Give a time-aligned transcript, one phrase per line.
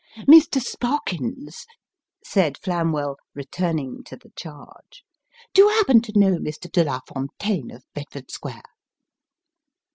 [0.27, 0.59] "Mr.
[0.59, 1.67] Sparkins,"
[2.25, 5.03] said Flamwell, returning to the charge,"
[5.53, 6.67] do you happen to know Mr.
[6.71, 8.63] Delafontaine, of Bedford Square